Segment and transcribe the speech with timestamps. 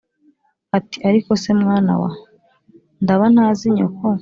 [0.77, 2.11] ati ariko se mwana wa,
[3.03, 4.05] ndaba ntazi nyoko